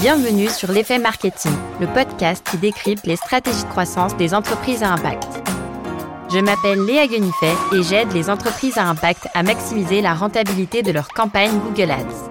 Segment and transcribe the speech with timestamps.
[0.00, 4.92] Bienvenue sur l'effet marketing, le podcast qui décrypte les stratégies de croissance des entreprises à
[4.92, 5.26] impact.
[6.32, 10.92] Je m'appelle Léa Guenifet et j'aide les entreprises à impact à maximiser la rentabilité de
[10.92, 12.30] leur campagne Google Ads.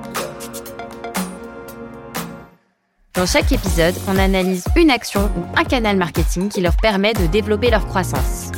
[3.16, 7.28] Dans chaque épisode, on analyse une action ou un canal marketing qui leur permet de
[7.28, 8.50] développer leur croissance.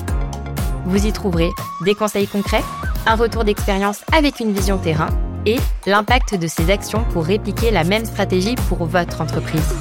[0.86, 1.50] Vous y trouverez
[1.84, 2.64] des conseils concrets,
[3.08, 5.10] un retour d'expérience avec une vision terrain
[5.46, 9.76] et l'impact de ces actions pour répliquer la même stratégie pour votre entreprise.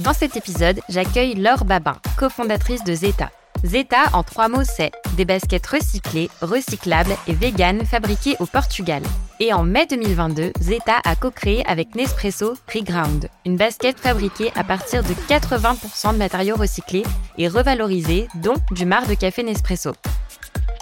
[0.00, 3.30] Dans cet épisode, j'accueille Laure Babin, cofondatrice de Zeta.
[3.64, 9.02] Zeta, en trois mots, c'est des baskets recyclées, recyclables et véganes fabriquées au Portugal.
[9.40, 15.02] Et en mai 2022, Zeta a co-créé avec Nespresso Reground, une basket fabriquée à partir
[15.02, 17.04] de 80% de matériaux recyclés
[17.36, 19.92] et revalorisés, dont du marc de café Nespresso.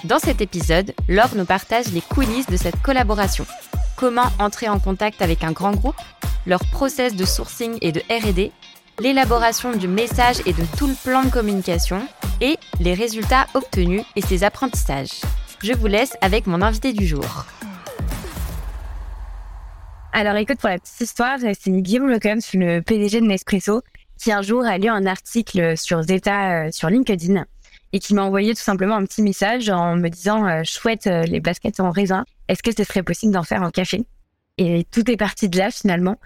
[0.07, 3.45] Dans cet épisode, Laure nous partage les coulisses de cette collaboration.
[3.97, 5.97] Comment entrer en contact avec un grand groupe,
[6.47, 8.53] leur process de sourcing et de RD,
[9.01, 12.07] l'élaboration du message et de tout le plan de communication,
[12.41, 15.23] et les résultats obtenus et ses apprentissages.
[15.65, 17.45] Je vous laisse avec mon invité du jour.
[20.13, 23.83] Alors écoute, pour la petite histoire, c'est Guillaume Lecun, le PDG de Nespresso,
[24.23, 27.45] qui un jour a lu un article sur Zeta euh, sur LinkedIn
[27.97, 31.23] et qui m'a envoyé tout simplement un petit message en me disant euh, chouette euh,
[31.23, 34.05] les baskets en raisin, est-ce que ce serait possible d'en faire en café?
[34.59, 36.17] Et tout est parti de là finalement.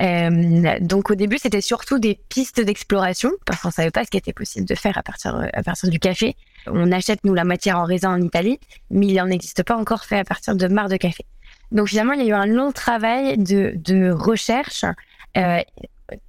[0.00, 4.16] Euh, donc au début, c'était surtout des pistes d'exploration parce qu'on savait pas ce qui
[4.16, 6.34] était possible de faire à partir à partir du café.
[6.66, 8.58] On achète nous la matière en raisin en Italie,
[8.90, 11.24] mais il n'en existe pas encore fait à partir de marc de café.
[11.70, 14.84] Donc finalement, il y a eu un long travail de, de recherche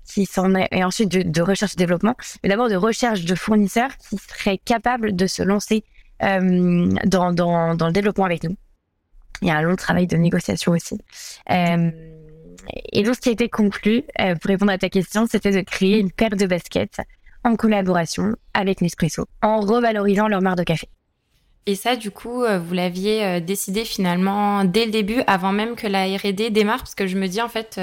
[0.05, 3.91] qui s'en est, et ensuite de, recherche et développement, mais d'abord de recherche de fournisseurs
[3.97, 5.83] qui seraient capables de se lancer
[6.23, 8.55] euh, dans, dans, dans le développement avec nous.
[9.41, 10.99] Il y a un long travail de négociation aussi.
[11.49, 11.89] Euh,
[12.91, 15.61] et donc, ce qui a été conclu, euh, pour répondre à ta question, c'était de
[15.61, 17.01] créer une paire de baskets
[17.43, 20.87] en collaboration avec Nespresso, en revalorisant leur marque de café.
[21.65, 26.05] Et ça, du coup, vous l'aviez décidé finalement dès le début, avant même que la
[26.05, 27.79] R&D démarre, parce que je me dis en fait,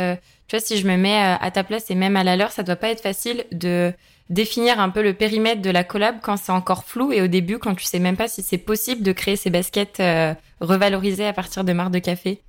[0.48, 2.62] tu vois, si je me mets à ta place et même à la leur, ça
[2.62, 3.92] doit pas être facile de
[4.30, 7.58] définir un peu le périmètre de la collab quand c'est encore flou et au début
[7.58, 11.32] quand tu sais même pas si c'est possible de créer ces baskets euh, revalorisées à
[11.32, 12.42] partir de marques de café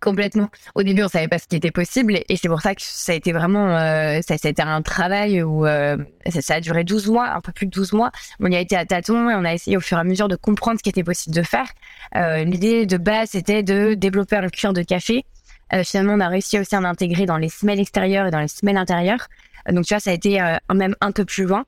[0.00, 0.48] Complètement.
[0.74, 3.12] Au début, on savait pas ce qui était possible et c'est pour ça que ça
[3.12, 5.96] a été vraiment, euh, ça, a été un travail où euh,
[6.28, 8.10] ça, a duré 12 mois, un peu plus de 12 mois.
[8.40, 10.26] On y a été à tâtons et on a essayé au fur et à mesure
[10.26, 11.68] de comprendre ce qui était possible de faire.
[12.16, 15.24] L'idée de base, c'était de développer le cuir de café.
[15.84, 18.76] Finalement, on a réussi aussi à l'intégrer dans les semelles extérieures et dans les semelles
[18.76, 19.28] intérieures.
[19.70, 21.64] Donc tu vois, ça a été euh, même un peu plus loin.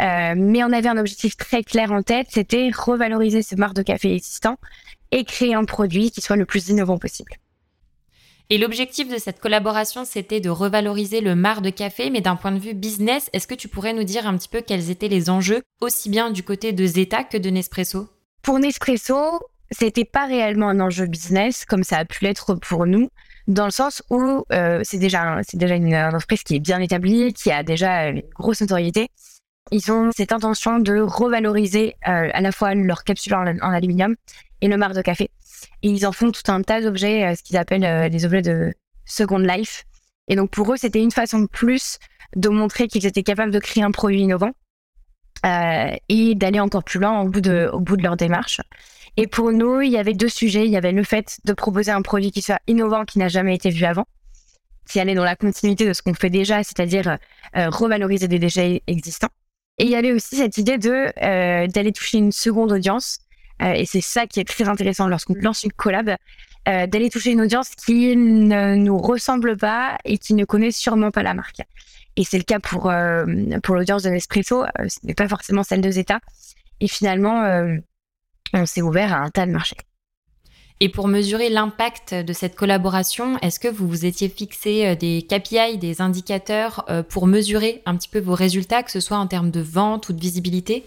[0.00, 3.82] Euh, mais on avait un objectif très clair en tête, c'était revaloriser ce marque de
[3.82, 4.56] café existant
[5.10, 7.32] et créer un produit qui soit le plus innovant possible.
[8.48, 12.52] Et l'objectif de cette collaboration, c'était de revaloriser le marc de café, mais d'un point
[12.52, 15.30] de vue business, est-ce que tu pourrais nous dire un petit peu quels étaient les
[15.30, 18.08] enjeux, aussi bien du côté de Zeta que de Nespresso?
[18.42, 19.40] Pour Nespresso,
[19.72, 23.08] c'était pas réellement un enjeu business comme ça a pu l'être pour nous
[23.46, 27.32] dans le sens où euh, c'est déjà c'est déjà une, entreprise qui est bien établie,
[27.32, 29.08] qui a déjà une grosse notoriété.
[29.72, 34.14] Ils ont cette intention de revaloriser euh, à la fois leur capsule en, aluminium
[34.60, 35.30] et le marc de café.
[35.82, 38.72] Et ils en font tout un tas d'objets, euh, ce qu'ils appellent des objets de
[39.04, 39.84] second life.
[40.28, 41.98] Et donc pour eux, c'était une façon de plus
[42.34, 44.52] de montrer qu'ils étaient capables de créer un produit innovant
[46.08, 48.60] et d'aller encore plus loin au bout de, au bout de leur démarche.
[49.16, 50.66] Et pour nous, il y avait deux sujets.
[50.66, 53.54] Il y avait le fait de proposer un produit qui soit innovant, qui n'a jamais
[53.54, 54.06] été vu avant,
[54.88, 57.18] qui allait dans la continuité de ce qu'on fait déjà, c'est-à-dire
[57.56, 59.30] euh, revaloriser des déchets existants.
[59.78, 63.18] Et il y avait aussi cette idée de euh, d'aller toucher une seconde audience.
[63.62, 66.14] Euh, et c'est ça qui est très intéressant lorsqu'on lance une collab,
[66.66, 71.22] d'aller toucher une audience qui ne nous ressemble pas et qui ne connaît sûrement pas
[71.22, 71.60] la marque.
[72.16, 72.92] Et c'est le cas pour
[73.62, 76.18] pour l'audience de Nespresso, ce n'est pas forcément celle de Zeta.
[76.80, 77.40] Et finalement,
[78.56, 79.76] on s'est ouvert à un tas de marchés.
[80.78, 85.22] Et pour mesurer l'impact de cette collaboration, est-ce que vous vous étiez fixé euh, des
[85.22, 89.26] KPI, des indicateurs euh, pour mesurer un petit peu vos résultats, que ce soit en
[89.26, 90.84] termes de vente ou de visibilité?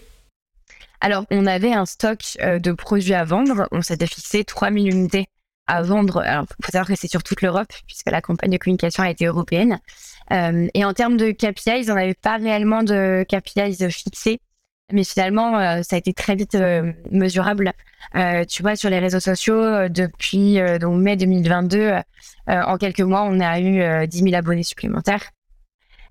[1.00, 3.66] Alors, on avait un stock euh, de produits à vendre.
[3.72, 5.26] On s'était fixé 3000 unités
[5.66, 6.18] à vendre.
[6.18, 9.10] Alors, il faut savoir que c'est sur toute l'Europe, puisque la campagne de communication a
[9.10, 9.80] été européenne.
[10.30, 14.40] et en termes de KPIs, on n'avait pas réellement de KPIs fixés.
[14.92, 17.72] Mais finalement, euh, ça a été très vite euh, mesurable.
[18.14, 21.92] Euh, tu vois, sur les réseaux sociaux, depuis donc mai 2022,
[22.48, 25.30] en quelques mois, on a eu 10 000 abonnés supplémentaires.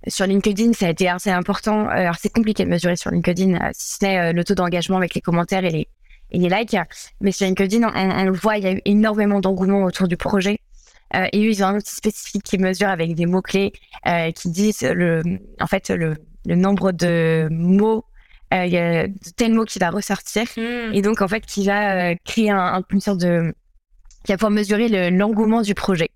[0.08, 1.88] Sur LinkedIn, ça a été assez important.
[1.90, 5.22] Alors, c'est compliqué de mesurer sur LinkedIn, si ce n'est le taux d'engagement avec les
[5.22, 5.88] commentaires et les,
[6.32, 6.78] et les likes.
[7.20, 10.60] Mais sur LinkedIn, on, le voit, il y a eu énormément d'engouement autour du projet.
[11.14, 13.74] et eux, ils ont un outil spécifique qui mesure avec des mots-clés
[14.36, 15.22] qui disent le,
[15.60, 16.16] en fait, le
[16.46, 18.06] nombre de mots
[18.52, 20.94] il y a de tels mots qui va ressortir hmm.
[20.94, 23.54] et donc en fait qui va créer un, une sorte de
[24.26, 26.10] qui va pouvoir mesurer l'engouement du projet.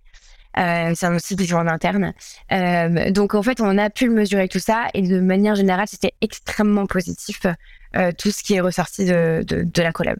[0.57, 2.13] Euh, c'est un outil qu'ils en interne.
[2.51, 5.88] Euh, donc en fait, on a pu le mesurer tout ça et de manière générale,
[5.88, 7.45] c'était extrêmement positif
[7.95, 10.18] euh, tout ce qui est ressorti de, de, de la collab.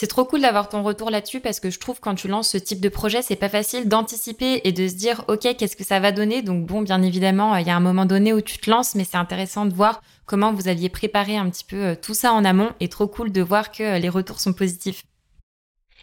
[0.00, 2.56] C'est trop cool d'avoir ton retour là-dessus parce que je trouve quand tu lances ce
[2.56, 6.00] type de projet, c'est pas facile d'anticiper et de se dire OK, qu'est-ce que ça
[6.00, 6.40] va donner?
[6.40, 9.04] Donc bon, bien évidemment, il y a un moment donné où tu te lances, mais
[9.04, 12.70] c'est intéressant de voir comment vous aviez préparé un petit peu tout ça en amont
[12.80, 15.02] et trop cool de voir que les retours sont positifs.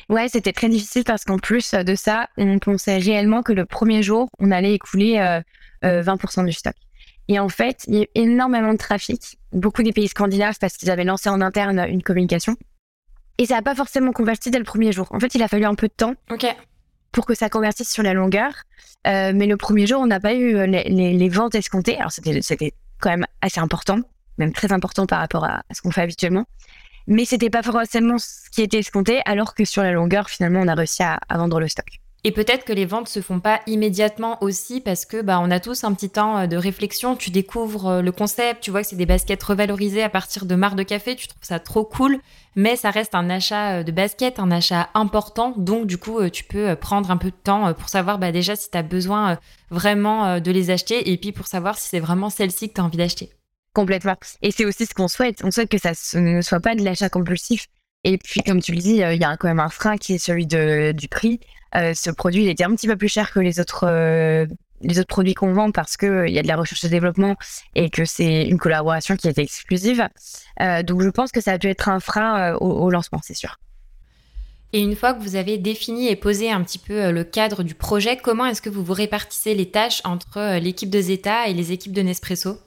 [0.10, 4.04] Ouais, c'était très difficile parce qu'en plus de ça, on pensait réellement que le premier
[4.04, 5.16] jour, on allait écouler
[5.82, 6.76] 20% euh, euh, du stock.
[7.30, 10.78] Et en fait, il y a eu énormément de trafic, beaucoup des pays scandinaves parce
[10.78, 12.56] qu'ils avaient lancé en interne une communication.
[13.38, 15.08] Et ça n'a pas forcément converti dès le premier jour.
[15.12, 16.14] En fait, il a fallu un peu de temps
[17.12, 18.52] pour que ça convertisse sur la longueur.
[19.06, 21.98] Euh, mais le premier jour, on n'a pas eu les, ventes escomptées.
[21.98, 24.00] Alors, c'était quand même assez important,
[24.38, 26.46] même très important par rapport à ce qu'on fait habituellement
[27.08, 30.68] mais c'était pas forcément ce qui était escompté, alors que sur la longueur, finalement, on
[30.68, 31.88] a réussi à, vendre le stock.
[32.24, 35.60] Et peut-être que les ventes se font pas immédiatement aussi parce que bah on a
[35.60, 37.16] tous un petit temps euh, de réflexion.
[37.16, 40.56] Tu découvres euh, le concept, tu vois que c'est des baskets revalorisées à partir de
[40.56, 42.20] marques de café, tu trouves ça trop cool,
[42.56, 45.54] mais ça reste un achat euh, de baskets, un achat important.
[45.58, 48.72] Donc du coup, tu peux prendre un peu de temps pour savoir bah, déjà si
[48.72, 49.38] tu as besoin
[49.70, 52.84] vraiment de les acheter et puis pour savoir si c'est vraiment celle-ci que tu as
[52.84, 53.30] envie d'acheter.
[53.74, 54.16] Complètement.
[54.42, 55.42] Et c'est aussi ce qu'on souhaite.
[55.44, 57.68] On souhaite que ça ne soit pas de l'achat compulsif.
[58.04, 60.18] Et puis, comme tu le dis, il y a quand même un frein qui est
[60.18, 61.40] celui de, du prix.
[61.76, 64.46] Euh, ce produit, il était un petit peu plus cher que les autres, euh,
[64.82, 67.36] les autres produits qu'on vend parce qu'il il y a de la recherche et développement
[67.76, 70.08] et que c'est une collaboration qui est exclusive.
[70.60, 73.58] donc, je pense que ça a dû être un frein au, au lancement, c'est sûr.
[74.74, 77.74] Et une fois que vous avez défini et posé un petit peu le cadre du
[77.74, 81.72] projet, comment est-ce que vous vous répartissez les tâches entre l'équipe de Zeta et les
[81.72, 82.58] équipes de Nespresso?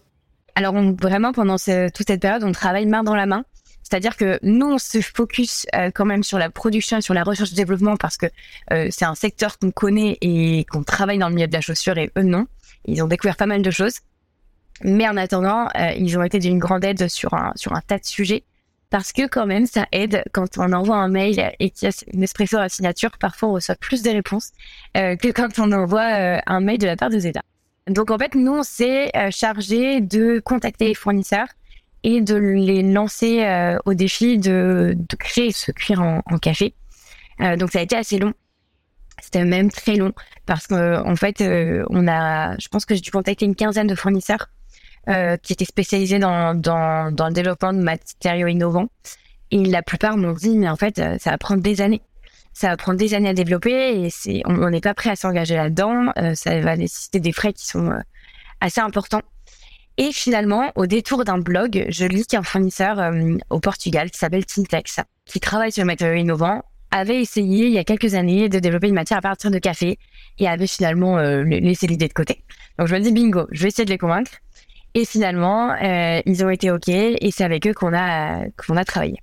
[0.55, 3.44] Alors vraiment pendant toute cette période, on travaille main dans la main.
[3.91, 7.25] C'est-à-dire que nous, on se focus euh, quand même sur la production et sur la
[7.25, 8.27] recherche et développement parce que
[8.73, 11.99] euh, c'est un secteur qu'on connaît et qu'on travaille dans le milieu de la chaussure
[11.99, 12.47] et eux non.
[12.85, 13.97] Ils ont découvert pas mal de choses.
[14.85, 17.99] Mais en attendant, euh, ils ont été d'une grande aide sur un, sur un tas
[17.99, 18.45] de sujets
[18.91, 21.95] parce que quand même, ça aide quand on envoie un mail et qu'il y a
[22.13, 23.11] une espresso à signature.
[23.19, 24.51] Parfois, on reçoit plus de réponses
[24.95, 27.43] que quand on envoie un mail de la part de Zeta.
[27.91, 31.49] Donc en fait, nous, on s'est euh, chargé de contacter les fournisseurs
[32.02, 36.75] et de les lancer euh, au défi de, de, créer ce cuir en, café.
[37.41, 38.32] Euh, donc ça a été assez long.
[39.23, 40.12] C'était même très long
[40.47, 41.43] parce qu'en en fait,
[41.91, 44.49] on a, je pense que j'ai dû contacter une quinzaine de fournisseurs
[45.43, 48.88] qui étaient spécialisés dans, dans, dans le développement de matériaux innovants.
[49.50, 52.00] Et la plupart m'ont dit, mais en fait, ça va prendre des années
[52.52, 56.12] ça va prendre des années à développer et on n'est pas prêt à s'engager là-dedans.
[56.19, 58.00] Euh, ça va nécessiter des frais qui sont euh,
[58.61, 59.23] assez importants.
[59.97, 64.47] Et finalement, au détour d'un blog, je lis qu'un fournisseur euh, au Portugal qui s'appelle
[64.47, 68.59] Tintex, qui travaille sur le matériau innovant, avait essayé il y a quelques années de
[68.59, 69.99] développer une matière à partir de café
[70.39, 72.43] et avait finalement laissé l'idée de côté.
[72.79, 74.33] Donc je me dis bingo, je vais essayer de les convaincre.
[74.95, 79.19] Et finalement, ils ont été ok et c'est avec eux qu'on a qu'on a travaillé.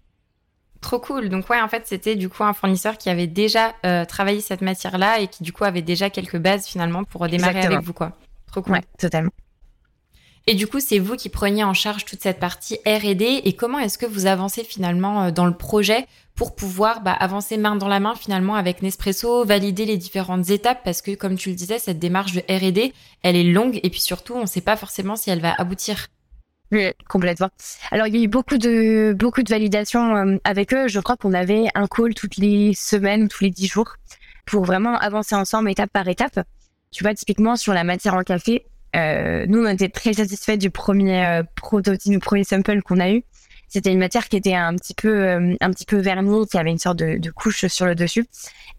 [0.81, 1.29] Trop cool.
[1.29, 4.61] Donc ouais, en fait, c'était du coup un fournisseur qui avait déjà euh, travaillé cette
[4.61, 8.13] matière-là et qui du coup avait déjà quelques bases finalement pour démarrer avec vous, quoi.
[8.47, 8.73] Trop cool.
[8.73, 9.31] Ouais, totalement.
[10.49, 13.79] Et du coup, c'est vous qui preniez en charge toute cette partie R&D et comment
[13.79, 17.89] est-ce que vous avancez finalement euh, dans le projet pour pouvoir bah, avancer main dans
[17.89, 20.85] la main finalement avec Nespresso, valider les différentes étapes?
[20.85, 23.99] Parce que comme tu le disais, cette démarche de R&D, elle est longue et puis
[23.99, 26.07] surtout, on ne sait pas forcément si elle va aboutir.
[26.71, 27.49] Oui, complètement.
[27.91, 30.87] Alors, il y a eu beaucoup de, beaucoup de validations euh, avec eux.
[30.87, 33.95] Je crois qu'on avait un call toutes les semaines ou tous les dix jours
[34.45, 36.39] pour vraiment avancer ensemble étape par étape.
[36.91, 38.65] Tu vois, typiquement, sur la matière en café,
[38.97, 43.11] euh, nous, on était très satisfaits du premier euh, prototype, du premier sample qu'on a
[43.11, 43.23] eu.
[43.67, 45.55] C'était une matière qui était un petit peu, euh,
[45.91, 48.25] vernie, qui avait une sorte de, couche sur le dessus.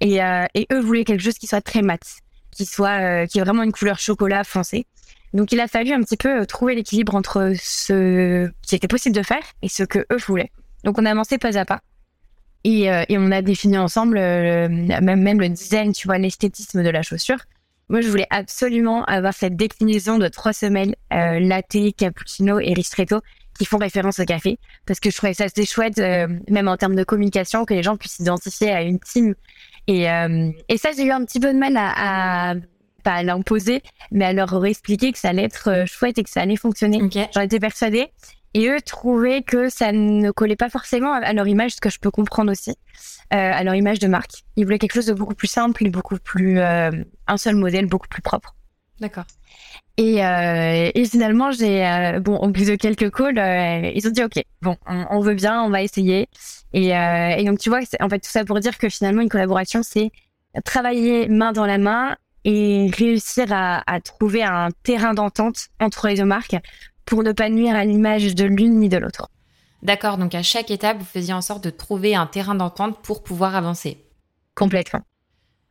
[0.01, 2.01] Et, et eux voulaient quelque chose qui soit très mat,
[2.51, 4.87] qui soit, vraiment une couleur chocolat foncé.
[5.35, 9.15] Donc il a fallu un petit peu euh, trouver l'équilibre entre ce qui était possible
[9.15, 10.51] de faire et ce que eux voulaient.
[10.85, 11.81] Donc on a avancé pas à pas.
[12.65, 17.03] Et, euh, on a défini ensemble euh, même le design, tu vois, l'esthétisme de la
[17.03, 17.39] chaussure.
[17.89, 23.21] Moi, je voulais absolument avoir cette déclinaison de trois semelles latte, cappuccino et ristretto
[23.59, 26.95] qui font référence au café parce que je trouvais ça assez chouette, même en termes
[26.95, 29.35] de communication, que les gens puissent s'identifier à une team.
[29.87, 30.03] Et,
[30.69, 32.55] et ça, j'ai eu un petit peu de mal à, à
[33.03, 36.31] pas à l'imposer, mais à leur expliquer que ça allait être euh, chouette et que
[36.31, 37.01] ça allait fonctionner.
[37.35, 38.09] J'en étais persuadée.
[38.55, 41.99] Et eux trouvaient que ça ne collait pas forcément à leur image, ce que je
[41.99, 42.75] peux comprendre aussi.
[43.31, 44.45] À leur image de marque.
[44.57, 48.09] Ils voulaient quelque chose de beaucoup plus simple et beaucoup plus un seul modèle, beaucoup
[48.09, 48.55] plus propre.
[49.01, 49.25] D'accord.
[49.97, 54.11] Et, euh, et, finalement, j'ai euh, bon au bout de quelques calls, euh, ils ont
[54.11, 56.29] dit ok, bon, on, veut bien, on va essayer.
[56.73, 59.29] Et, euh, et donc tu vois, en fait tout ça pour dire que finalement une
[59.29, 60.11] collaboration, c'est
[60.65, 66.15] travailler main dans la main et réussir à, à trouver un terrain d'entente entre les
[66.15, 66.57] deux marques
[67.05, 69.29] pour ne pas nuire à l'image de l'une ni de l'autre.
[69.83, 73.23] D'accord, donc à chaque étape, vous faisiez en sorte de trouver un terrain d'entente pour
[73.23, 74.05] pouvoir avancer.
[74.55, 75.03] Complètement.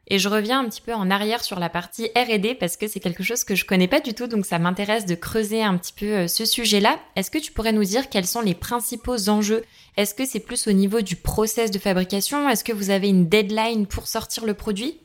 [0.09, 3.01] Et je reviens un petit peu en arrière sur la partie R&D parce que c'est
[3.01, 5.91] quelque chose que je connais pas du tout, donc ça m'intéresse de creuser un petit
[5.91, 6.97] peu euh, ce sujet-là.
[7.17, 9.65] Est-ce que tu pourrais nous dire quels sont les principaux enjeux?
[9.97, 12.47] Est-ce que c'est plus au niveau du process de fabrication?
[12.47, 15.01] Est-ce que vous avez une deadline pour sortir le produit?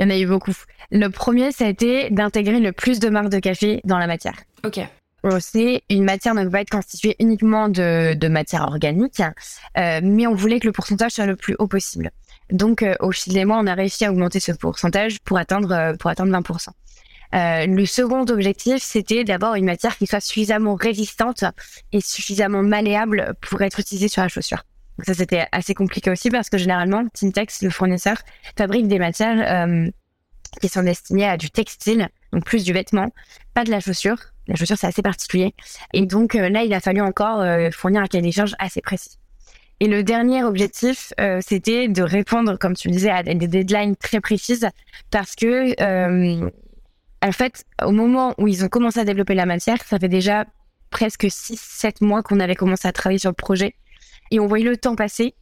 [0.00, 0.54] Il y en a eu beaucoup.
[0.90, 4.34] Le premier, ça a été d'intégrer le plus de marques de café dans la matière.
[4.64, 4.80] Ok.
[5.38, 9.22] C'est une matière ne peut pas être constituée uniquement de, de matière organique,
[9.78, 12.10] euh, mais on voulait que le pourcentage soit le plus haut possible.
[12.52, 15.72] Donc, euh, au fil des mois, on a réussi à augmenter ce pourcentage pour atteindre,
[15.72, 16.68] euh, pour atteindre 20%.
[17.34, 21.44] Euh, le second objectif, c'était d'avoir une matière qui soit suffisamment résistante
[21.92, 24.64] et suffisamment malléable pour être utilisée sur la chaussure.
[24.98, 28.18] Donc ça, c'était assez compliqué aussi parce que généralement, Tintex, le fournisseur,
[28.58, 29.66] fabrique des matières
[30.60, 33.08] qui sont destinées à du textile, donc plus du vêtement,
[33.54, 34.31] pas de la chaussure.
[34.48, 35.54] La chaussure, c'est assez particulier.
[35.92, 39.18] Et donc là, il a fallu encore fournir un cahier des charges assez précis.
[39.82, 43.96] Et le dernier objectif, euh, c'était de répondre, comme tu le disais, à des deadlines
[43.96, 44.68] très précises,
[45.10, 46.48] parce que, euh,
[47.20, 50.44] en fait, au moment où ils ont commencé à développer la matière, ça fait déjà
[50.90, 53.74] presque 6-7 mois qu'on avait commencé à travailler sur le projet,
[54.30, 55.34] et on voyait le temps passer,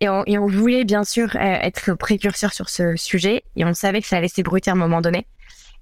[0.00, 4.08] et on, voulait bien sûr euh, être précurseur sur ce sujet, et on savait que
[4.08, 5.26] ça allait s'ébruiter à un moment donné.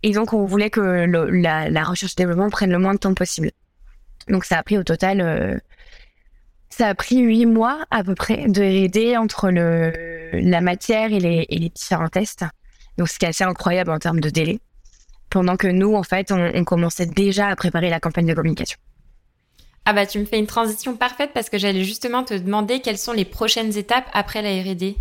[0.07, 3.51] Et donc, on voulait que la, la recherche-développement prenne le moins de temps possible.
[4.29, 5.59] Donc, ça a pris au total euh,
[6.69, 11.47] ça a pris huit mois à peu près de aider entre la matière et les,
[11.49, 12.45] et les différents tests.
[12.99, 14.61] Donc, ce qui est assez incroyable en termes de délai.
[15.31, 18.79] Pendant que nous, en fait, on, commençait déjà à préparer la campagne de communication.
[19.87, 22.99] Ah bah tu me fais une transition parfaite parce que j'allais justement te demander quelles
[22.99, 24.97] sont les prochaines étapes après la R&D.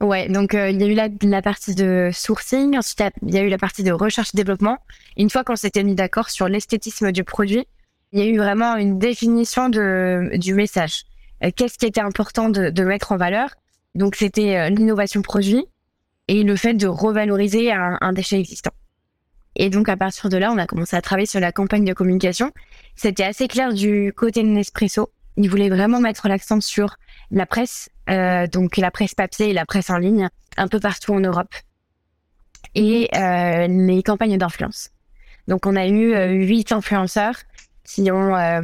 [0.00, 3.42] Ouais, donc euh, il y a eu la, partie de sourcing, ensuite il y a
[3.42, 4.78] eu la partie de recherche et développement.
[5.16, 7.66] Une fois qu'on s'était mis d'accord sur l'esthétisme du produit,
[8.12, 11.04] il y a eu vraiment une définition du message.
[11.44, 13.50] Euh, qu'est-ce qui était important de, de mettre en valeur?
[13.94, 15.64] Donc, c'était euh, l'innovation produit
[16.28, 18.72] et le fait de revaloriser un, un, déchet existant.
[19.56, 21.92] Et donc, à partir de là, on a commencé à travailler sur la campagne de
[21.92, 22.52] communication.
[22.94, 25.10] C'était assez clair du côté de Nespresso.
[25.36, 26.96] Ils voulaient vraiment mettre l'accent sur
[27.30, 31.12] la presse, euh, donc la presse papier et la presse en ligne, un peu partout
[31.14, 31.54] en Europe,
[32.74, 34.90] et euh, les campagnes d'influence.
[35.48, 36.14] Donc, on a eu
[36.44, 37.34] huit influenceurs
[37.90, 38.60] qui ont euh,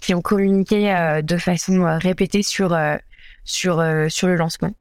[0.00, 2.76] qui ont communiqué euh, de façon euh, répétée sur
[3.44, 4.72] sur sur le lancement.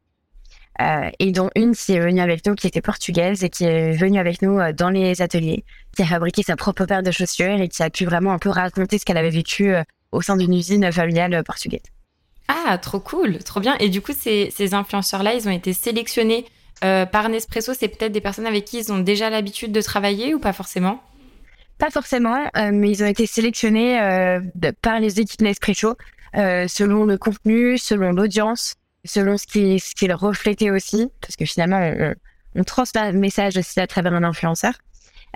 [1.19, 4.19] et dont une qui est venue avec nous, qui était portugaise et qui est venue
[4.19, 7.83] avec nous dans les ateliers, qui a fabriqué sa propre paire de chaussures et qui
[7.83, 9.75] a pu vraiment un peu raconter ce qu'elle avait vécu
[10.12, 11.83] au sein d'une usine familiale portugaise.
[12.48, 13.76] Ah, trop cool, trop bien.
[13.80, 16.46] Et du coup, ces, influenceurs-là, ils ont été sélectionnés
[16.82, 17.74] par Nespresso.
[17.74, 21.02] C'est peut-être des personnes avec qui ils ont déjà l'habitude de travailler ou pas forcément?
[21.78, 24.40] Pas forcément, euh, mais ils ont été sélectionnés euh,
[24.82, 25.96] par les équipes Nespresso
[26.38, 31.46] euh, selon le contenu, selon l'audience, selon ce qui ce qu'ils reflétaient aussi, parce que
[31.46, 32.16] finalement
[32.56, 34.74] on, transmet le message aussi à travers un influenceur.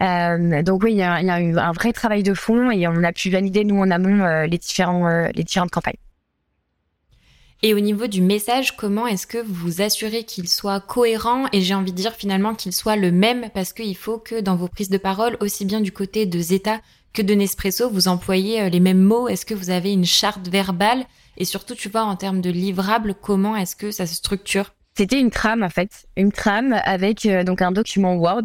[0.02, 3.12] Euh, donc oui, il y, a, eu un vrai travail de fond et on a
[3.12, 5.96] pu valider nous en amont les différentes campagnes.
[7.64, 11.62] Et au niveau du message, comment est-ce que vous vous assurez qu'il soit cohérent et
[11.62, 14.68] j'ai envie de dire finalement qu'il soit le même parce qu'il faut que dans vos
[14.68, 16.80] prises de parole, aussi bien du côté de Zeta
[17.14, 19.28] que de Nespresso, vous employez euh, les mêmes mots.
[19.28, 21.04] Est-ce que vous avez une charte verbale?
[21.38, 24.74] Et surtout, tu vois, en termes de livrables, comment est-ce que ça se structure?
[24.96, 28.44] C'était une trame en fait, une trame avec euh, donc un document Word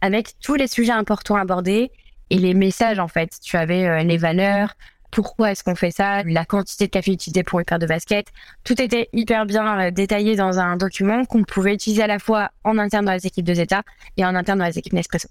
[0.00, 1.90] avec tous les sujets importants abordés
[2.30, 3.30] et les messages en fait.
[3.42, 4.74] Tu avais euh, les valeurs,
[5.14, 8.26] pourquoi est-ce qu'on fait ça, la quantité de café utilisé pour une paire de baskets.
[8.64, 12.50] Tout était hyper bien euh, détaillé dans un document qu'on pouvait utiliser à la fois
[12.64, 13.84] en interne dans les équipes de Zeta
[14.16, 15.28] et en interne dans les équipes Nespresso.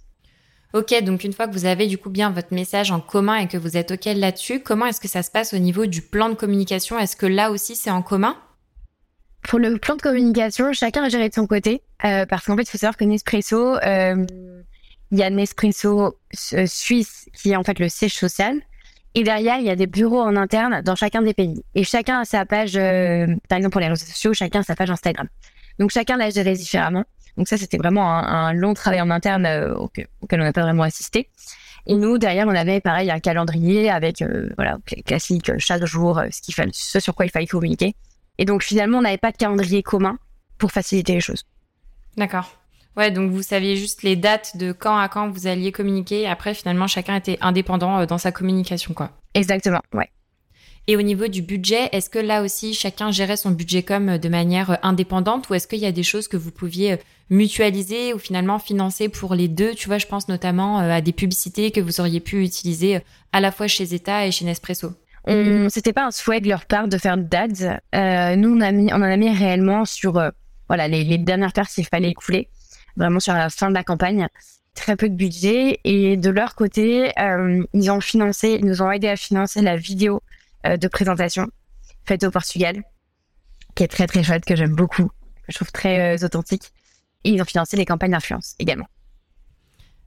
[0.74, 3.48] Ok, donc une fois que vous avez du coup bien votre message en commun et
[3.48, 6.30] que vous êtes ok là-dessus, comment est-ce que ça se passe au niveau du plan
[6.30, 6.98] de communication?
[6.98, 8.38] Est-ce que là aussi c'est en commun?
[9.44, 12.64] Pour le plan de communication, chacun a géré de son côté, euh, parce qu'en fait
[12.64, 14.26] il faut savoir que Nespresso, euh,
[15.12, 18.62] il y a Nespresso Suisse qui est en fait le siège social,
[19.16, 21.64] et derrière, il y a des bureaux en interne dans chacun des pays.
[21.76, 24.76] Et chacun a sa page, euh, par exemple pour les réseaux sociaux, chacun a sa
[24.76, 25.28] page Instagram.
[25.80, 27.04] Donc chacun l'a géré différemment.
[27.38, 30.84] Donc ça, c'était vraiment un, long travail en interne euh, auquel, on n'a pas vraiment
[30.84, 31.30] assisté.
[31.86, 36.42] Et nous, derrière, on avait pareil un calendrier avec, euh, voilà, classique, chaque jour, ce
[36.42, 37.96] qu'il fallait, ce sur quoi il fallait communiquer.
[38.38, 40.18] Et donc finalement, on n'avait pas de calendrier commun.
[40.58, 41.44] pour faciliter les choses.
[42.16, 42.63] D'accord.
[42.96, 46.28] Ouais, donc vous saviez juste les dates de quand à quand vous alliez communiquer.
[46.28, 49.10] Après, finalement, chacun était indépendant euh, dans sa communication, quoi.
[49.34, 50.10] Exactement, ouais.
[50.86, 54.18] Et au niveau du budget, est-ce que là aussi chacun gérait son budget comme euh,
[54.18, 56.98] de manière euh, indépendante ou est-ce qu'il y a des choses que vous pouviez
[57.30, 59.74] mutualiser ou finalement financer pour les deux?
[59.74, 63.00] Tu vois, je pense notamment à des publicités que vous auriez pu utiliser
[63.32, 64.92] à la fois chez Zeta et chez Nespresso.
[65.26, 67.80] On, c'était pas un souhait de leur part de faire d'ads.
[67.96, 70.22] Euh, nous, on a mis, on en a mis réellement sur
[70.68, 72.50] voilà les, les dernières paires qu'il fallait écouler
[72.96, 74.28] vraiment sur la fin de la campagne.
[74.76, 78.92] Très peu de budget et de leur côté, euh, ils ont financé, ils nous ont
[78.92, 80.22] aidé à financer la vidéo
[80.66, 81.48] euh, de présentation
[82.06, 82.84] faite au Portugal,
[83.76, 86.72] qui est très très chouette, que j'aime beaucoup, que je trouve très euh, authentique.
[87.24, 88.88] Et ils ont financé les campagnes d'influence également.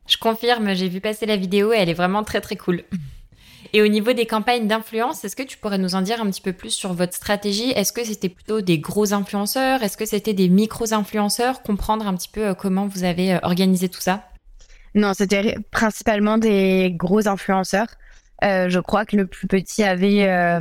[0.09, 2.83] Je confirme, j'ai vu passer la vidéo et elle est vraiment très très cool.
[3.73, 6.41] Et au niveau des campagnes d'influence, est-ce que tu pourrais nous en dire un petit
[6.41, 7.71] peu plus sur votre stratégie?
[7.71, 9.83] Est-ce que c'était plutôt des gros influenceurs?
[9.83, 13.89] Est-ce que c'était des micros-influenceurs Comprendre un petit peu euh, comment vous avez euh, organisé
[13.89, 14.25] tout ça?
[14.95, 17.89] Non, c'était principalement des gros influenceurs.
[18.45, 20.61] Euh, je crois que le plus petit avait,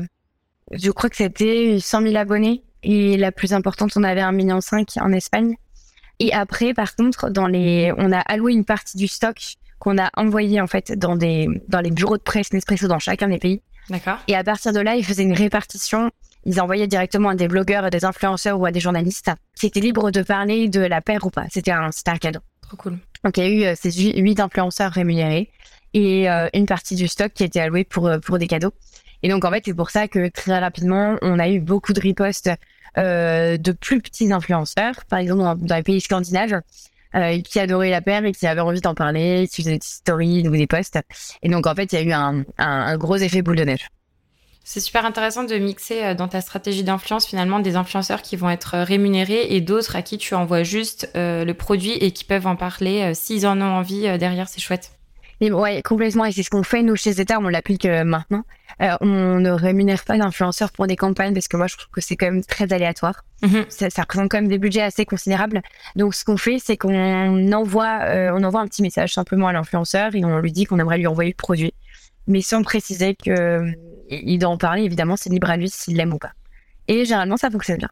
[0.72, 2.64] je crois que c'était 100 000 abonnés.
[2.84, 4.60] Et la plus importante, on avait 1,5 million
[5.00, 5.56] en Espagne.
[6.20, 9.38] Et après, par contre, dans les, on a alloué une partie du stock
[9.86, 13.28] qu'on a envoyé en fait dans des dans les bureaux de presse Nespresso dans chacun
[13.28, 13.62] des pays.
[13.90, 14.18] D'accord.
[14.28, 16.10] Et à partir de là, ils faisaient une répartition.
[16.44, 19.80] Ils envoyaient directement à des blogueurs, à des influenceurs ou à des journalistes qui étaient
[19.80, 21.46] libres de parler de la paire ou pas.
[21.52, 22.40] C'était un c'était un cadeau.
[22.64, 22.98] Trop cool.
[23.24, 25.52] Donc il y a eu euh, ces huit influenceurs rémunérés
[25.94, 28.74] et euh, une partie du stock qui a été allouée pour euh, pour des cadeaux.
[29.22, 32.02] Et donc en fait c'est pour ça que très rapidement on a eu beaucoup de
[32.02, 32.50] ripostes
[32.98, 36.62] de plus petits influenceurs, par exemple dans les pays scandinaves,
[37.16, 40.48] euh, qui adorait la paire et qui avait envie d'en parler, qui faisait des stories
[40.48, 41.00] ou des posts.
[41.42, 43.88] Et donc, en fait, il y a eu un, un, gros effet boule de neige.
[44.64, 48.50] C'est super intéressant de mixer euh, dans ta stratégie d'influence finalement des influenceurs qui vont
[48.50, 52.48] être euh, rémunérés et d'autres à qui tu envoies juste le produit et qui peuvent
[52.48, 54.92] en parler s'ils en ont envie derrière, c'est chouette.
[55.42, 56.26] Et ouais, complètement.
[56.26, 58.44] Et c'est ce qu'on fait, nous, chez Zeta, on l'applique euh, maintenant.
[58.82, 62.02] Euh, on ne rémunère pas d'influenceurs pour des campagnes parce que moi, je trouve que
[62.02, 63.24] c'est quand même très aléatoire.
[63.42, 63.66] Mm-hmm.
[63.70, 65.62] Ça, ça, représente quand même des budgets assez considérables.
[65.96, 69.54] Donc, ce qu'on fait, c'est qu'on envoie, euh, on envoie un petit message simplement à
[69.54, 71.74] l'influenceur et on lui dit qu'on aimerait lui envoyer le produit.
[72.28, 76.18] Mais sans préciser qu'il doit en parler, évidemment, c'est libre à lui s'il l'aime ou
[76.18, 76.32] pas.
[76.88, 77.90] Et généralement, ça fonctionne bien.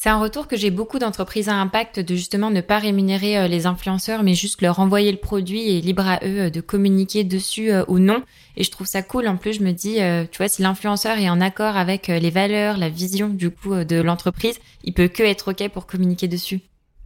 [0.00, 3.48] C'est un retour que j'ai beaucoup d'entreprises à impact de justement ne pas rémunérer euh,
[3.48, 7.24] les influenceurs, mais juste leur envoyer le produit et libre à eux euh, de communiquer
[7.24, 8.22] dessus euh, ou non.
[8.56, 9.26] Et je trouve ça cool.
[9.26, 9.98] En plus, je me dis,
[10.30, 14.00] tu vois, si l'influenceur est en accord avec les valeurs, la vision du coup de
[14.00, 16.60] l'entreprise, il peut que être ok pour communiquer dessus.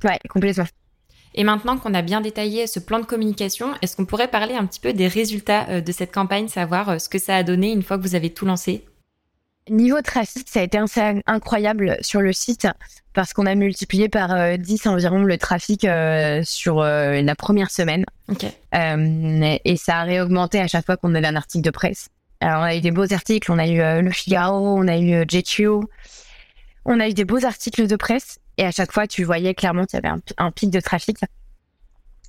[0.04, 0.64] Ouais, complètement.
[1.34, 4.64] Et maintenant qu'on a bien détaillé ce plan de communication, est-ce qu'on pourrait parler un
[4.64, 7.98] petit peu des résultats de cette campagne, savoir ce que ça a donné une fois
[7.98, 8.84] que vous avez tout lancé?
[9.70, 10.78] Niveau trafic, ça a été
[11.26, 12.66] incroyable sur le site
[13.12, 17.70] parce qu'on a multiplié par 10 euh, environ le trafic euh, sur euh, la première
[17.70, 18.04] semaine.
[18.72, 22.08] et ça a réaugmenté à chaque fois qu'on avait un article de presse.
[22.40, 25.24] Alors, on a eu des beaux articles, on a eu Le Figaro, on a eu
[25.28, 25.68] GQ,
[26.84, 29.84] on a eu des beaux articles de presse et à chaque fois, tu voyais clairement
[29.84, 31.18] qu'il y avait un, pic de trafic.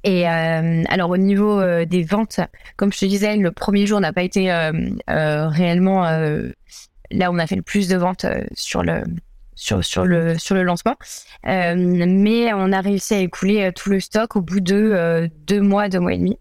[0.04, 2.42] Et alors au niveau des ventes,
[2.76, 4.52] comme je te disais, le premier jour n'a pas été
[5.08, 6.04] réellement
[7.14, 9.04] là on a fait le plus de ventes euh, sur le
[10.64, 10.96] lancement,
[11.46, 15.62] euh, mais on a réussi à écouler euh, tout le stock au bout de deux
[15.62, 16.38] mois, deux mois et demi.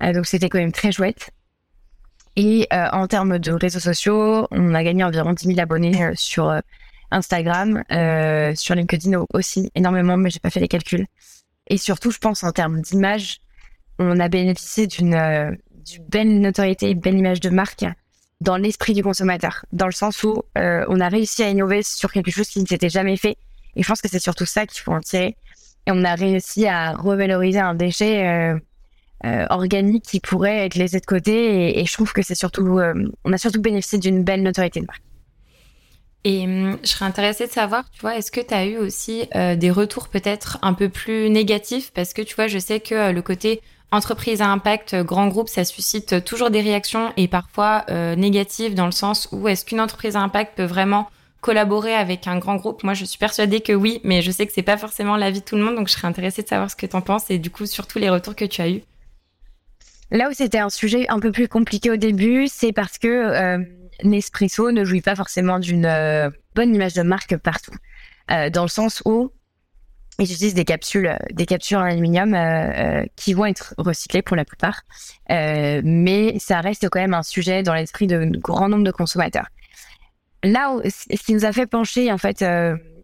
[0.00, 1.30] donc c'était quand même très chouette.
[2.36, 6.54] Et en termes de réseaux sociaux, on a gagné environ 10 000 abonnés sur
[7.10, 7.82] Instagram,
[8.54, 11.06] sur LinkedIn aussi énormément, mais j'ai pas fait les calculs.
[11.66, 13.40] Et surtout, je pense en termes d'image,
[13.98, 15.58] on a bénéficié d'une
[16.08, 17.84] belle notoriété, belle image de marque
[18.40, 22.12] dans l'esprit du consommateur, dans le sens où euh, on a réussi à innover sur
[22.12, 23.36] quelque chose qui ne s'était jamais fait.
[23.76, 25.36] Et je pense que c'est surtout ça qu'il faut en tirer.
[25.86, 28.58] Et on a réussi à revaloriser un déchet euh,
[29.24, 31.80] euh, organique qui pourrait être laissé de côté.
[31.80, 32.80] Et, je trouve que c'est surtout,
[33.24, 35.02] on a surtout bénéficié d'une belle notoriété de marque.
[36.24, 39.28] Et hum, je serais intéressée de savoir, tu vois, est-ce que tu as eu aussi
[39.34, 41.90] des retours peut-être un peu plus négatifs?
[41.92, 45.48] Parce que tu vois, je sais que le côté entreprise à impact, euh, grand groupe,
[45.48, 49.80] ça suscite toujours des réactions et parfois euh, négatives dans le sens où est-ce qu'une
[49.80, 51.08] entreprise à impact peut vraiment
[51.40, 52.82] collaborer avec un grand groupe?
[52.82, 55.44] Moi, je suis persuadée que oui, mais je sais que c'est pas forcément l'avis de
[55.44, 57.38] tout le monde, donc je serais intéressée de savoir ce que tu en penses et
[57.38, 58.82] du coup surtout les retours que tu as eus.
[60.10, 63.58] Là où c'était un sujet un peu plus compliqué au début, c'est parce que euh,
[64.04, 67.74] Nespresso ne jouit pas forcément d'une bonne image de marque partout.
[68.28, 69.30] dans le sens où
[70.18, 74.36] ils utilisent des capsules, des capsules en aluminium euh, euh, qui vont être recyclées pour
[74.36, 74.82] la plupart,
[75.30, 79.46] euh, mais ça reste quand même un sujet dans l'esprit de grand nombre de consommateurs.
[80.42, 82.44] Là, ce qui nous a fait pencher en fait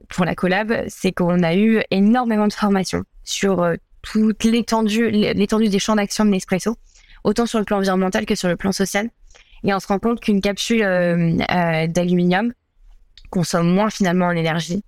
[0.09, 5.69] pour la collab, c'est qu'on a eu énormément de formations sur euh, toute l'étendue, l'étendue
[5.69, 6.77] des champs d'action de Nespresso,
[7.25, 9.09] autant sur le plan environnemental que sur le plan social.
[9.65, 12.53] Et on se rend compte qu'une capsule euh, euh, d'aluminium
[13.31, 14.85] consomme moins finalement en énergie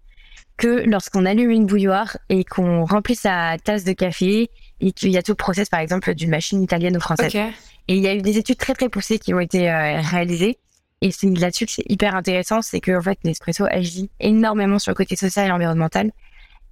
[0.56, 5.16] que lorsqu'on allume une bouilloire et qu'on remplit sa tasse de café et qu'il y
[5.16, 7.34] a tout le process, par exemple, d'une machine italienne ou française.
[7.88, 10.58] Et il y a eu des études très très poussées qui ont été réalisées
[11.02, 14.90] et c'est là-dessus que c'est hyper intéressant, c'est que en fait Nespresso agit énormément sur
[14.90, 16.10] le côté social et environnemental,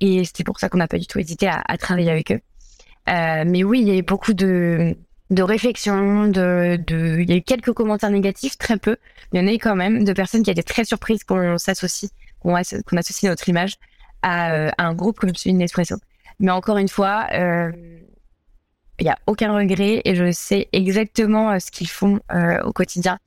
[0.01, 2.41] et c'est pour ça qu'on n'a pas du tout hésité à, à travailler avec eux.
[3.09, 4.97] Euh, mais oui, il y a eu beaucoup de
[5.31, 8.97] de réflexions, de, de, il y a eu quelques commentaires négatifs, très peu.
[9.33, 12.11] Il y en a eu quand même de personnes qui étaient très surprises qu'on s'associe,
[12.45, 13.75] qu'on associe notre image
[14.23, 15.97] à, euh, à, un groupe comme celui de Nespresso.
[16.39, 17.73] Mais encore une fois, euh,
[18.99, 22.73] il n'y a aucun regret et je sais exactement euh, ce qu'ils font euh, au
[22.73, 23.19] quotidien.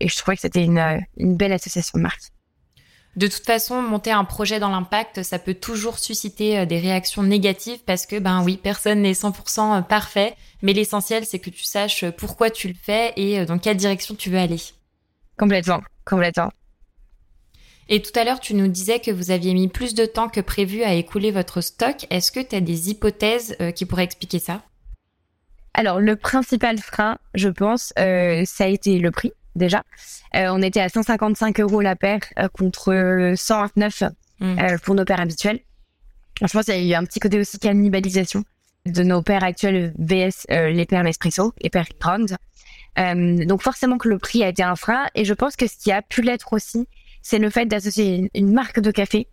[0.00, 2.32] Et je trouvais que c'était une, euh, une belle association de marques.
[3.14, 7.22] De toute façon, monter un projet dans l'impact, ça peut toujours susciter euh, des réactions
[7.22, 11.62] négatives parce que, ben oui, personne n'est 100% euh, parfait, mais l'essentiel, c'est que tu
[11.62, 14.60] saches pourquoi tu le fais et dans quelle direction tu veux aller.
[15.38, 16.50] Complètement, complètement.
[17.94, 20.40] Et tout à l'heure, tu nous disais que vous aviez mis plus de temps que
[20.40, 22.06] prévu à écouler votre stock.
[22.08, 24.62] Est-ce que tu as des hypothèses qui pourraient expliquer ça?
[25.74, 29.82] Alors, le principal frein, je pense, euh, ça a été le prix déjà.
[30.34, 34.02] Euh, on était à 155 euros la paire euh, contre 129
[34.40, 34.58] mmh.
[34.58, 35.60] euh, pour nos paires habituelles.
[36.40, 38.44] Je pense qu'il y a eu un petit côté aussi cannibalisation
[38.86, 42.26] de nos paires actuelles VS les paires Nespresso, les paires Grand.
[42.96, 45.92] donc forcément que le prix a été un frein et je pense que ce qui
[45.92, 46.88] a pu l'être aussi,
[47.22, 49.28] c'est le fait d'associer une, marque de café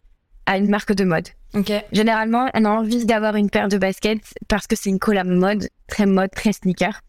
[0.45, 1.27] à une marque de mode.
[1.53, 1.81] Okay.
[1.91, 5.69] Généralement, on a envie d'avoir une paire de baskets parce que c'est une collab mode,
[5.87, 7.01] très mode, très sneaker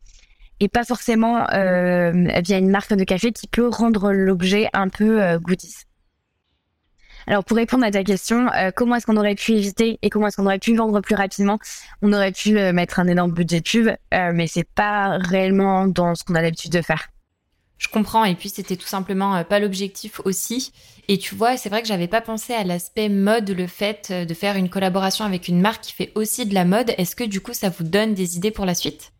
[0.60, 2.12] et pas forcément euh,
[2.42, 5.84] via une marque de café qui peut rendre l'objet un peu euh, goodies.
[7.26, 10.26] Alors pour répondre à ta question, euh, comment est-ce qu'on aurait pu éviter et comment
[10.26, 11.58] est-ce qu'on aurait pu vendre plus rapidement?
[12.02, 16.34] On aurait pu mettre un énorme budget pub, mais c'est pas réellement dans ce qu'on
[16.34, 17.08] a l'habitude de faire.
[17.80, 20.72] Je comprends et puis c'était tout simplement pas l'objectif aussi.
[21.08, 24.34] Et tu vois, c'est vrai que j'avais pas pensé à l'aspect mode, le fait de
[24.34, 26.92] faire une collaboration avec une marque qui fait aussi de la mode.
[26.98, 29.12] Est-ce que du coup ça vous donne des idées pour la suite?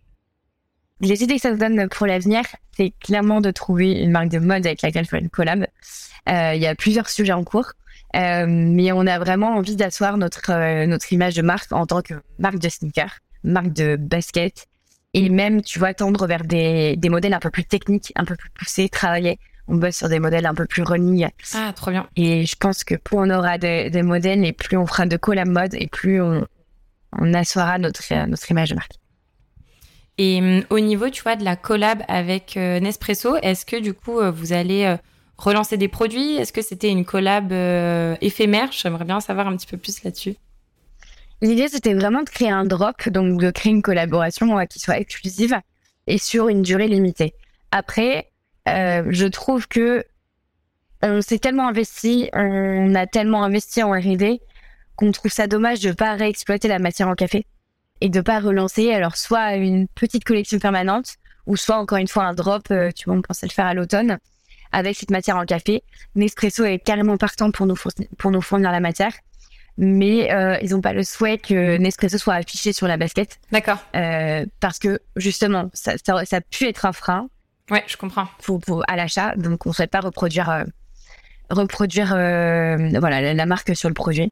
[1.00, 2.42] Les idées que ça nous donne pour l'avenir,
[2.76, 5.66] c'est clairement de trouver une marque de mode avec laquelle faire une collab.
[6.28, 7.72] Euh, il y a plusieurs sujets en cours,
[8.16, 12.02] euh, mais on a vraiment envie d'asseoir notre euh, notre image de marque en tant
[12.02, 14.66] que marque de sneakers, marque de basket,
[15.14, 18.36] et même, tu vois, tendre vers des, des modèles un peu plus techniques, un peu
[18.36, 19.38] plus poussés, travailler.
[19.68, 21.28] On bosse sur des modèles un peu plus running.
[21.54, 22.08] Ah, trop bien.
[22.16, 25.16] Et je pense que plus on aura des, des modèles et plus on fera de
[25.16, 26.44] collab mode et plus on,
[27.12, 28.92] on assoira notre, notre image de marque.
[30.18, 33.94] Et hum, au niveau, tu vois, de la collab avec euh, Nespresso, est-ce que du
[33.94, 34.96] coup, euh, vous allez euh,
[35.38, 36.36] relancer des produits?
[36.36, 37.52] Est-ce que c'était une collab
[38.20, 38.70] éphémère?
[38.72, 40.34] J'aimerais bien savoir un petit peu plus là-dessus.
[41.42, 45.58] L'idée, c'était vraiment de créer un drop, donc de créer une collaboration qui soit exclusive
[46.06, 47.34] et sur une durée limitée.
[47.70, 48.30] Après,
[48.66, 50.04] je trouve que
[51.02, 54.40] on s'est tellement investi, on a tellement investi en R&D
[54.96, 57.46] qu'on trouve ça dommage de pas réexploiter la matière en café
[58.02, 61.14] et de pas relancer alors soit une petite collection permanente
[61.46, 63.74] ou soit encore une fois un drop, euh, tu vois, on pensait le faire à
[63.74, 64.18] l'automne
[64.72, 65.82] avec cette matière en café.
[66.14, 67.76] Nespresso est carrément partant pour nous
[68.18, 69.14] pour nous fournir la matière,
[69.80, 73.40] mais euh, ils n'ont pas le souhait que Nespresso soit affiché sur la basket.
[73.50, 73.78] D'accord.
[73.96, 77.28] Euh, parce que justement, ça, ça, ça, a pu être un frein.
[77.70, 78.28] Ouais, je comprends.
[78.44, 80.64] Pour, pour à l'achat, donc on souhaite pas reproduire euh,
[81.48, 84.28] reproduire euh, voilà la, la, marque sur le projet.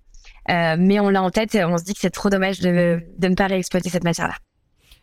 [0.51, 3.01] Euh, mais on l'a en tête et on se dit que c'est trop dommage de,
[3.17, 4.35] de ne pas réexploiter cette matière-là.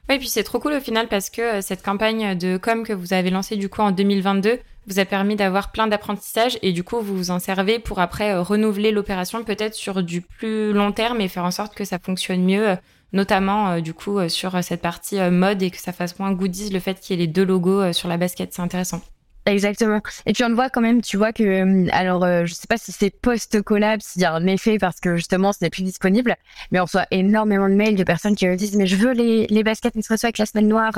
[0.08, 2.94] Oui, puis c'est trop cool au final parce que euh, cette campagne de com que
[2.94, 6.84] vous avez lancée du coup en 2022 vous a permis d'avoir plein d'apprentissages et du
[6.84, 10.92] coup vous vous en servez pour après euh, renouveler l'opération peut-être sur du plus long
[10.92, 12.78] terme et faire en sorte que ça fonctionne mieux,
[13.14, 17.00] notamment du coup sur cette partie mode et que ça fasse moins goodies le fait
[17.00, 19.02] qu'il y ait les deux logos sur la basket, c'est intéressant.
[19.46, 20.02] Exactement.
[20.26, 22.66] Et puis on le voit quand même, tu vois que, euh, alors euh, je sais
[22.68, 25.84] pas si c'est post-collab, s'il y a un effet parce que justement ce n'est plus
[25.84, 26.36] disponible,
[26.72, 29.46] mais on reçoit énormément de mails de personnes qui me disent mais je veux les,
[29.46, 30.94] les baskets Nespresso avec la semaine noire,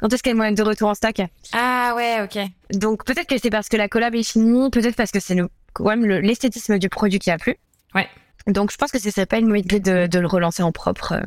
[0.00, 1.16] quand est-ce qu'elles vont être de retour en stock?
[1.52, 2.42] Ah ouais, ok.
[2.72, 5.50] Donc peut-être que c'est parce que la collab est finie, peut-être parce que c'est le,
[5.74, 7.56] quand même l'esthétisme du produit qui a plu.
[7.94, 8.08] Ouais.
[8.46, 10.72] Donc je pense que ce serait pas une mauvaise idée de, de le relancer en
[10.72, 11.20] propre,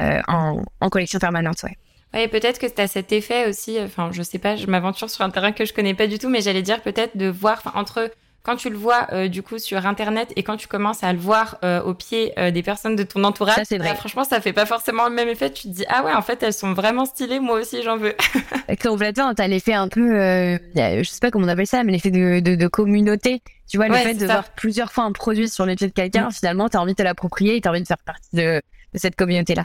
[0.00, 1.76] euh, en, en collection permanente, ouais.
[2.14, 3.78] Oui, peut-être que c'est à cet effet aussi.
[3.80, 6.28] Enfin, je sais pas, je m'aventure sur un terrain que je connais pas du tout,
[6.28, 8.10] mais j'allais dire peut-être de voir entre
[8.42, 11.18] quand tu le vois euh, du coup sur internet et quand tu commences à le
[11.18, 13.94] voir euh, au pied euh, des personnes de ton entourage, ça, vrai.
[13.94, 15.50] franchement ça fait pas forcément le même effet.
[15.52, 18.14] Tu te dis ah ouais en fait elles sont vraiment stylées, moi aussi j'en veux.
[18.82, 22.40] Complètement, t'as l'effet un peu, je sais pas comment on appelle ça, mais l'effet de,
[22.40, 23.42] de, de, communauté.
[23.68, 26.28] Tu vois le fait de voir plusieurs fois un produit sur les pieds de quelqu'un,
[26.28, 26.32] mm.
[26.32, 28.60] finalement t'as envie de te l'approprier et t'as envie de faire partie de,
[28.92, 29.64] de cette communauté là.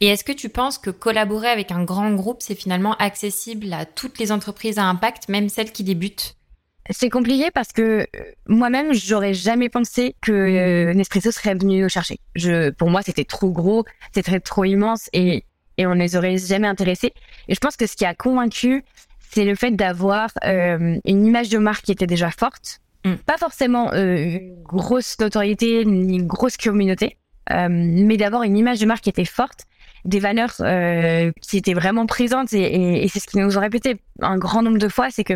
[0.00, 3.86] Et est-ce que tu penses que collaborer avec un grand groupe, c'est finalement accessible à
[3.86, 6.36] toutes les entreprises à impact, même celles qui débutent?
[6.90, 8.04] C'est compliqué parce que euh,
[8.46, 12.18] moi-même, j'aurais jamais pensé que euh, Nespresso serait venu nous chercher.
[12.34, 15.44] Je, pour moi, c'était trop gros, c'était trop immense et,
[15.78, 17.14] et on les aurait jamais intéressés.
[17.48, 18.84] Et je pense que ce qui a convaincu,
[19.30, 23.14] c'est le fait d'avoir euh, une image de marque qui était déjà forte, mm.
[23.26, 27.16] pas forcément une grosse notoriété ni une grosse communauté,
[27.50, 29.64] mais d'avoir une image de marque qui était forte,
[30.04, 30.56] des valeurs
[31.40, 34.62] qui étaient vraiment présentes et, et, et c'est ce qu'ils nous ont répété un grand
[34.62, 35.34] nombre de fois, c'est que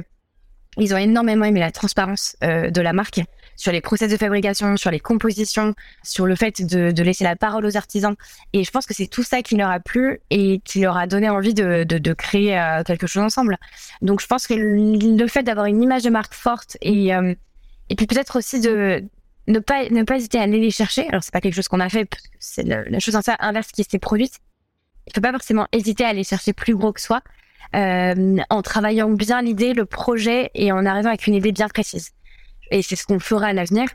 [0.79, 3.21] ils ont énormément aimé la transparence euh, de la marque
[3.57, 7.35] sur les process de fabrication, sur les compositions, sur le fait de, de laisser la
[7.35, 8.15] parole aux artisans.
[8.53, 11.09] Et je pense que c'est tout ça qui leur a plu et qui leur a
[11.09, 13.59] donné envie de, de, de créer euh, quelque chose ensemble.
[14.01, 17.35] Donc je pense que le, fait d'avoir une image de marque forte et, euh,
[17.91, 19.03] et puis peut-être aussi de
[19.49, 21.09] ne pas, ne pas hésiter à aller les chercher.
[21.09, 24.39] Alors c'est pas quelque chose qu'on a fait, c'est la chose inverse qui s'est produite.
[25.09, 27.23] Il faut pas forcément hésiter à aller chercher plus gros que soi
[27.75, 32.11] euh, en travaillant bien l'idée, le projet et en arrivant avec une idée bien précise.
[32.71, 33.89] Et c'est ce qu'on fera à l'avenir.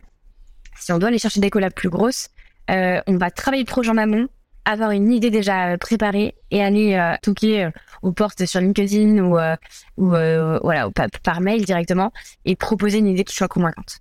[0.80, 2.30] Si on doit aller chercher des collabs plus grosses,
[2.69, 4.28] euh, on va travailler le projet en amont,
[4.65, 7.71] avoir une idée déjà préparée et aller euh, toquer euh,
[8.02, 9.56] aux portes sur LinkedIn ou, euh,
[9.97, 12.12] ou voilà par, par mail directement
[12.45, 13.99] et proposer une idée qui soit convaincante.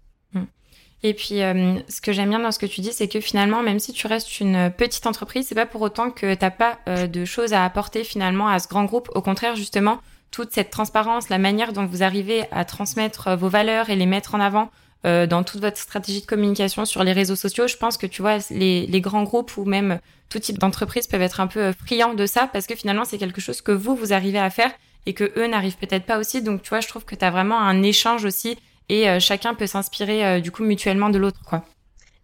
[1.04, 3.62] Et puis, euh, ce que j'aime bien dans ce que tu dis, c'est que finalement,
[3.62, 7.08] même si tu restes une petite entreprise, c'est pas pour autant que t'as pas euh,
[7.08, 9.10] de choses à apporter finalement à ce grand groupe.
[9.14, 13.48] Au contraire, justement, toute cette transparence, la manière dont vous arrivez à transmettre euh, vos
[13.48, 14.70] valeurs et les mettre en avant
[15.04, 18.38] dans toute votre stratégie de communication sur les réseaux sociaux, je pense que tu vois,
[18.50, 22.48] les, grands groupes ou même tout type d'entreprise peuvent être un peu friands de ça
[22.52, 24.70] parce que finalement, c'est quelque chose que vous, vous arrivez à faire
[25.06, 26.40] et que eux n'arrivent peut-être pas aussi.
[26.40, 28.56] Donc, tu vois, je trouve que tu as vraiment un échange aussi
[28.92, 31.64] et euh, chacun peut s'inspirer euh, du coup mutuellement de l'autre quoi.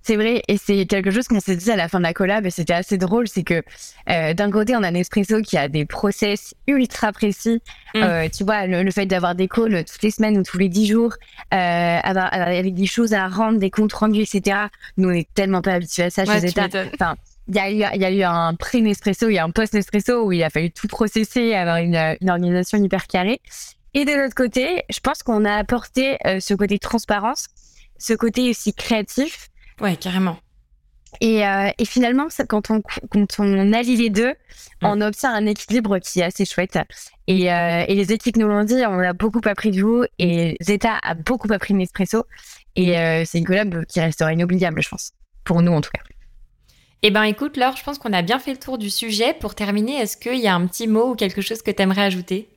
[0.09, 2.47] C'est vrai, et c'est quelque chose qu'on s'est dit à la fin de la collab,
[2.47, 3.63] et c'était assez drôle, c'est que
[4.09, 7.61] euh, d'un côté, on a Nespresso qui a des process ultra précis.
[7.95, 8.03] Mm.
[8.03, 10.87] Euh, tu vois, le, fait d'avoir des calls toutes les semaines ou tous les dix
[10.87, 11.13] jours,
[11.53, 14.57] euh, avec des choses à rendre, des comptes rendus, etc.
[14.97, 16.69] Nous, on est tellement pas habitués à ça chez Zeta.
[16.95, 17.17] Enfin,
[17.49, 20.25] il y, a eu, il y a eu un pré-Nespresso, il y a un post-Nespresso
[20.25, 23.43] où il a fallu tout processer, avoir une, une organisation hyper carrée.
[23.99, 27.49] Et de l'autre côté, je pense qu'on a apporté euh, ce côté transparence,
[27.99, 29.49] ce côté aussi créatif.
[29.81, 30.37] Ouais, carrément.
[31.21, 32.81] Et, euh, et finalement, quand on,
[33.11, 34.35] quand on allie les deux, mm.
[34.83, 36.79] on obtient un équilibre qui est assez chouette.
[37.27, 40.57] Et, euh, et les équipes nous l'ont dit, on a beaucoup appris de vous et
[40.63, 42.25] Zeta a beaucoup appris de Nespresso.
[42.77, 42.93] Et
[43.27, 45.11] c'est une collab qui restera inoubliable, je pense.
[45.43, 46.03] Pour nous, en tout cas.
[47.03, 49.35] Eh ben, écoute, Laure, je pense qu'on a bien fait le tour du sujet.
[49.35, 52.03] Pour terminer, est-ce qu'il y a un petit mot ou quelque chose que tu aimerais
[52.03, 52.49] ajouter?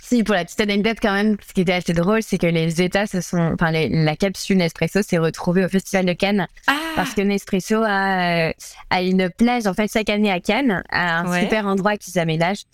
[0.00, 2.80] Si, pour la petite anecdote quand même, ce qui était assez drôle, c'est que les
[2.80, 7.14] États se sont, enfin, la capsule Nespresso s'est retrouvée au Festival de Cannes ah parce
[7.14, 8.52] que Nespresso a, euh,
[8.90, 12.64] a une plage en fait chaque année à Cannes, à un super endroit qu'ils aménagent.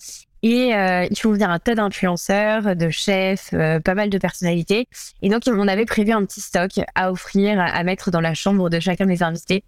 [0.43, 4.87] Et euh, ils font venir un tas d'influenceurs, de chefs, euh, pas mal de personnalités.
[5.23, 8.69] Et donc, on avait prévu un petit stock à offrir, à mettre dans la chambre
[8.69, 9.65] de chacun des invités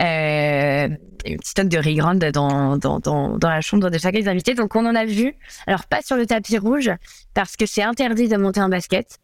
[0.00, 0.88] euh,
[1.26, 4.28] une petite stock de riz grande dans, dans, dans, dans, la chambre de chacun des
[4.28, 4.54] invités.
[4.54, 5.34] Donc on en a vu.
[5.66, 6.90] Alors pas sur le tapis rouge
[7.34, 9.18] parce que c'est interdit de monter en basket.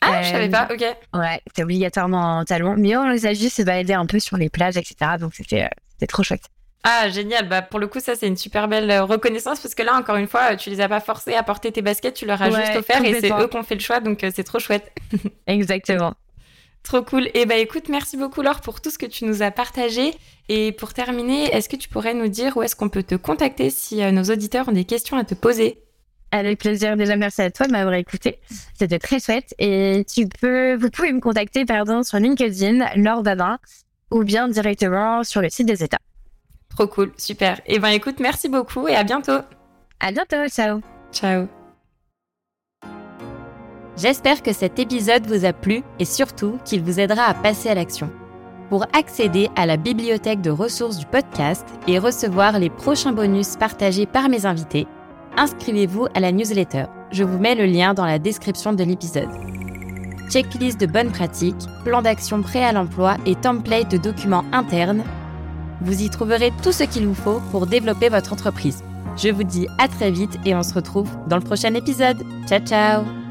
[0.00, 0.84] Ah, euh, je savais pas, ok.
[1.14, 2.74] Ouais, c'est obligatoirement en talon.
[2.76, 5.12] Mais on les a juste se balader un peu sur les plages, etc.
[5.18, 6.42] Donc c'était euh, trop chouette.
[6.82, 7.48] Ah, génial.
[7.48, 10.16] Bah, pour le coup, ça, c'est une super belle euh, reconnaissance parce que là, encore
[10.16, 12.76] une fois, tu les as pas forcés à porter tes baskets, tu leur as juste
[12.76, 14.92] offert et c'est eux qui ont fait le choix, donc c'est trop chouette.
[15.46, 16.14] Exactement.
[16.82, 17.26] Trop cool.
[17.28, 20.12] Et eh ben écoute, merci beaucoup Laure pour tout ce que tu nous as partagé.
[20.48, 23.70] Et pour terminer, est-ce que tu pourrais nous dire où est-ce qu'on peut te contacter
[23.70, 25.80] si euh, nos auditeurs ont des questions à te poser?
[26.32, 26.96] Avec plaisir.
[26.96, 28.40] Déjà, merci à toi de m'avoir écouté.
[28.74, 29.54] C'était très chouette.
[29.58, 33.58] Et tu peux, vous pouvez me contacter, pardon, sur LinkedIn, Laure Babin,
[34.10, 36.00] ou bien directement sur le site des États.
[36.70, 37.12] Trop cool.
[37.16, 37.58] Super.
[37.66, 39.40] Et eh ben, écoute, merci beaucoup et à bientôt.
[40.00, 40.48] À bientôt.
[40.48, 40.80] Ciao.
[41.12, 41.61] Ciao.
[43.96, 47.74] J'espère que cet épisode vous a plu et surtout qu'il vous aidera à passer à
[47.74, 48.10] l'action.
[48.70, 54.06] Pour accéder à la bibliothèque de ressources du podcast et recevoir les prochains bonus partagés
[54.06, 54.86] par mes invités,
[55.36, 56.84] inscrivez-vous à la newsletter.
[57.10, 59.28] Je vous mets le lien dans la description de l'épisode.
[60.30, 65.04] Checklist de bonnes pratiques, plan d'action prêt à l'emploi et template de documents internes.
[65.82, 68.82] Vous y trouverez tout ce qu'il vous faut pour développer votre entreprise.
[69.16, 72.24] Je vous dis à très vite et on se retrouve dans le prochain épisode.
[72.48, 73.21] Ciao ciao